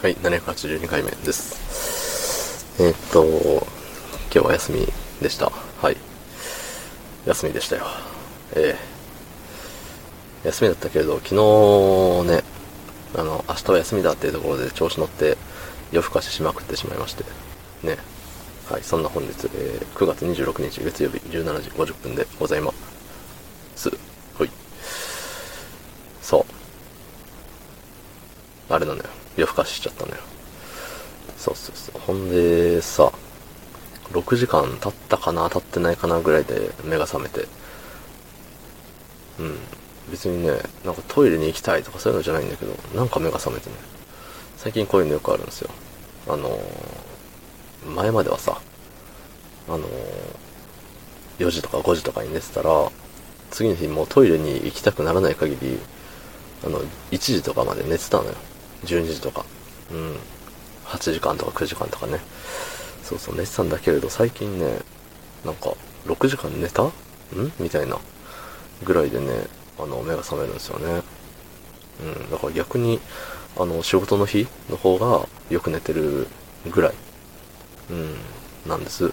[0.00, 2.64] はい、782回目です。
[2.80, 4.86] えーっと、今日は休み
[5.20, 5.50] でした。
[5.50, 5.96] はい。
[7.26, 7.84] 休みでしたよ。
[8.54, 8.76] え
[10.44, 11.34] え休みだったけれど、昨日
[12.30, 12.44] ね、
[13.16, 15.36] あの、明日は休みだっていうところで調子乗って
[15.90, 17.24] 夜更かししまくってしまいまして、
[17.82, 17.98] ね。
[18.70, 22.72] はい、そんな本日、えー9月26日月曜日17時50分でございま
[23.74, 23.90] す。
[24.38, 24.50] はい。
[26.22, 26.44] そう。
[28.72, 29.04] あれなのよ。
[29.38, 30.18] 夜更かししちゃったのよ。
[31.36, 32.00] そうそうそう。
[32.00, 33.12] ほんでさ、
[34.10, 37.46] 6時間経ったかな経ってないかなぐらいで目が覚めて。
[39.38, 39.56] うん。
[40.10, 40.50] 別にね、
[40.84, 43.76] なんかトイレに行きたいとかそういうのじゃないんだけど、なんか目が覚めてね。
[44.56, 45.70] 最近こういうのよくあるんですよ。
[46.26, 48.60] あのー、前まではさ、
[49.68, 49.86] あのー、
[51.38, 52.90] 4時とか5時とかに寝てたら、
[53.52, 55.78] 次の日もうトイレに行きたくならない限り、
[56.66, 56.80] あの、
[57.12, 58.34] 1時とかまで寝てたのよ。
[58.84, 59.44] 12時とか。
[59.92, 60.16] うん。
[60.86, 62.20] 8時間とか9時間とかね。
[63.02, 64.80] そうそう、寝てたんだけれど、最近ね、
[65.44, 65.74] なんか、
[66.06, 66.84] 6時間寝た？
[66.84, 66.92] ん？
[67.58, 67.98] みたいな
[68.84, 69.46] ぐらいでね、
[69.78, 71.02] あの、目が覚めるんですよね。
[72.02, 72.30] うん。
[72.30, 73.00] だから逆に、
[73.56, 76.26] あの、仕事の日の方がよく寝てる
[76.70, 76.94] ぐらい。
[77.90, 78.16] うん。
[78.66, 79.12] なんです。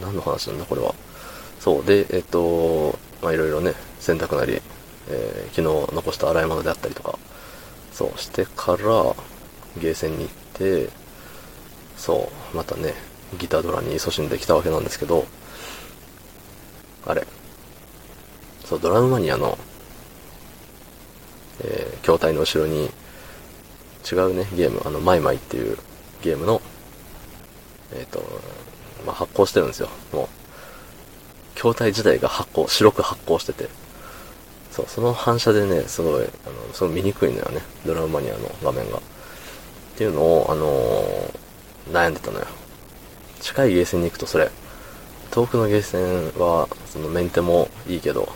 [0.00, 0.94] 何の話なんだ、これは。
[1.58, 1.84] そう。
[1.84, 4.60] で、えっと、まあ、いろいろね、洗濯なり、
[5.08, 7.18] えー昨日残した洗い物であったりとか、
[7.92, 9.14] そう、してから、
[9.78, 10.90] ゲーセンに行って、
[11.96, 12.94] そう、またね、
[13.38, 15.26] ギタードラに勤しんできたわけなんですけど、
[17.06, 17.26] あれ、
[18.64, 19.58] そう、ドラムマニアの、
[21.62, 22.90] えー筐体の後ろに、
[24.10, 25.78] 違うね、ゲーム、あの、マイマイっていう
[26.22, 26.60] ゲームの、
[27.94, 28.22] えっ、と、
[29.06, 30.28] まあ、発光してるんですよ、もう。
[31.54, 33.68] 筐体自体が発光、白く発光してて、
[34.70, 36.30] そう、その反射でね、すごい、あの、
[36.72, 37.60] すごい見にくいのよね。
[37.84, 38.98] ドラムマニアの画面が。
[38.98, 39.00] っ
[39.96, 41.40] ていうのを、あのー
[41.92, 42.46] 悩んでたのよ。
[43.40, 44.50] 近いゲーセンに行くとそれ。
[45.30, 48.28] 遠くのゲーセンは、そのメンテもいいけど、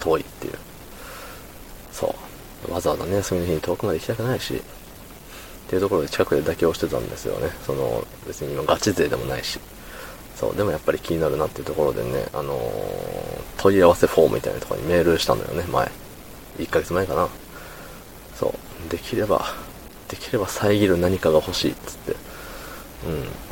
[0.00, 0.54] 遠いっていう。
[1.92, 2.14] そ
[2.68, 2.72] う。
[2.72, 4.60] わざわざね、休みの日に遠くまで行きたくないし、っ
[5.68, 7.50] ていうところで近くで妥協してたんですよね。
[7.64, 9.58] その、別に今ガチ勢でもないし。
[10.36, 15.90] そう、でもやっぱり気になるなっていうところでね、あのー問い合わせフォームみたいなところにメールしたのよね、前。
[16.58, 17.28] 1ヶ月前かな。
[18.38, 18.54] そ
[18.86, 19.46] う、できれば、
[20.08, 22.16] できれば遮る何かが欲しいっつって。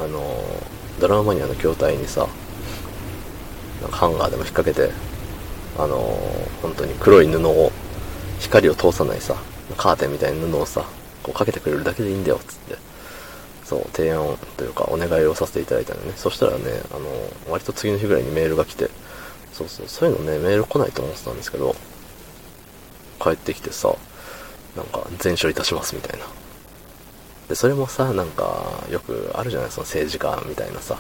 [0.00, 2.28] うん、あのードラママニアの筐体にさ、
[3.81, 4.92] なんかハンガーでも引っ掛けて、
[5.78, 7.72] あのー本当に黒い布を、
[8.41, 9.37] 光を通さないさ、
[9.76, 10.84] カーテンみたいな布をさ、
[11.22, 12.76] こうかけてくれるだけでいいんだよっ、つって。
[13.72, 16.12] そう、提案というかお願いをさせていただいたのね。
[16.15, 17.09] そしたらね、あの、
[17.50, 18.91] 割と次の日ぐらいにメールが来て、
[19.55, 21.75] そうそう、そういうのね、メール来ないと思ってたんですけど、
[23.19, 23.94] 帰ってきてさ、
[24.77, 26.27] なんか、全処いたしますみたいな。
[27.49, 30.99] で、それもさ、なんか、よくあるじゃないその政治家みたいなさ、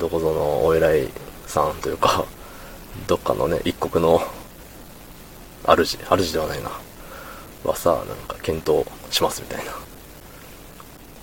[0.00, 1.08] どこぞのお偉い
[1.46, 2.24] さんというか、
[3.06, 4.20] どっかのね、一国の、
[5.66, 6.70] 主、主ではないな、
[7.62, 9.89] はさ、なんか、検討しますみたいな。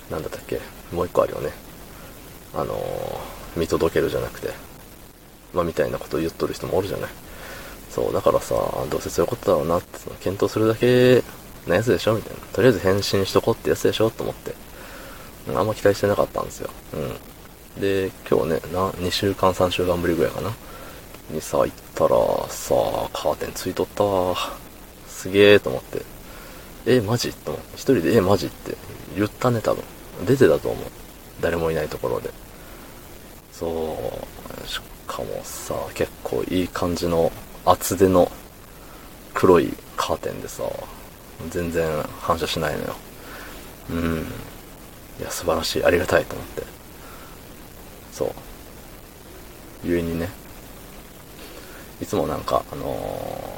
[0.09, 0.59] なんだったっけ？
[0.91, 1.51] もう一個あるよね。
[2.55, 2.77] あのー
[3.59, 4.51] 見届けるじゃなくて、
[5.51, 7.09] まあ、みたいなことを言っとる人もおるじゃない。
[7.89, 8.53] そう、だからさ、
[8.91, 11.23] どうせそういうことだろうなって、検討するだけ
[11.65, 12.13] のやつでしょ？
[12.13, 12.39] みたいな。
[12.53, 14.11] とりあえず返信しとこうってやつでしょ？
[14.11, 14.53] と思って。
[15.55, 16.69] あんま期待してなかったんですよ。
[16.93, 17.81] うん。
[17.81, 20.53] で、今日ね、な、2週間、3週間ぶりぐらいかな。
[21.31, 22.09] にさ、行ったら、
[22.49, 22.75] さ、
[23.11, 24.35] カーテンついとったわ。
[25.07, 26.03] すげえと思って。
[26.85, 27.33] え、マジ？
[27.33, 27.75] と思って。
[27.75, 28.45] 一人で、え、マジ？
[28.47, 28.77] って
[29.15, 29.83] 言ったね、多分。
[30.25, 30.85] 出てたと思う。
[31.41, 32.31] 誰もいないところで。
[33.51, 33.97] そ
[34.63, 37.31] う、しかもさ、結構いい感じの
[37.65, 38.31] 厚手の
[39.33, 40.63] 黒いカーテンでさ、
[41.49, 42.95] 全然反射しないのよ。
[43.91, 44.25] うん。
[45.19, 45.83] いや、素晴らしい。
[45.83, 46.63] ありがたいと思って。
[48.11, 48.29] そう。
[49.83, 50.29] ゆえにね、
[52.01, 52.95] いつもなんか、あの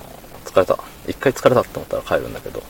[0.06, 0.10] ー
[0.50, 0.78] 疲れた。
[1.08, 2.64] 一回疲れたって思ったら帰るんだけど、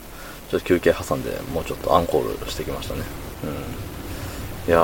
[0.49, 3.01] ちょっと休憩挟んで、もうちょっとアンコールしてきましたね。
[3.43, 4.69] うん。
[4.69, 4.83] いやー、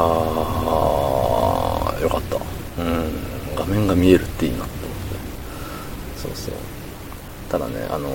[2.02, 2.38] よかった。
[2.82, 3.12] うん。
[3.56, 5.16] 画面が見えるっていいなって思って。
[6.18, 6.54] そうそう。
[7.50, 8.10] ただね、あの、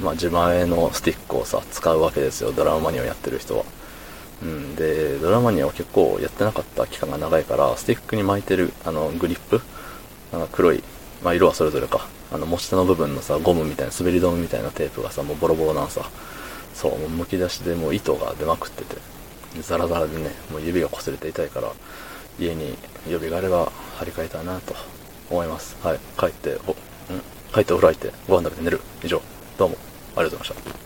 [0.00, 2.52] まあ、自前のスティックをさ、使うわけですよ。
[2.52, 3.64] ドラママニアをやってる人は。
[4.42, 4.74] うん。
[4.76, 9.60] で、ドラママニアは結構やってなかった期間が長いから、スティックに巻いてる、あの、グリップ
[10.32, 10.82] なんか黒い、
[11.22, 12.08] まあ、色はそれぞれか。
[12.32, 16.10] あの、持ち手の部分のさ、ゴムみたいな、滑り止めみたいなテープがさ、もうボロボロなんさ。
[16.76, 19.00] そう、もうむき出しでもう糸が出まくってて。
[19.62, 21.72] ザラザラでね、もう指が擦れて痛いから、
[22.38, 22.76] 家に
[23.08, 24.74] 予備があれば張り替えたいなと
[25.30, 25.76] 思います。
[25.82, 25.98] はい。
[26.18, 26.74] 帰って、お、ん？
[27.54, 28.80] 帰ってお風呂入って、ご飯食べて寝る。
[29.02, 29.22] 以上。
[29.56, 29.76] どうも、
[30.16, 30.85] ありがとうございました。